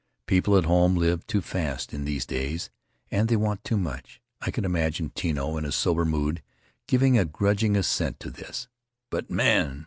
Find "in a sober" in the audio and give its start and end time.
5.57-6.05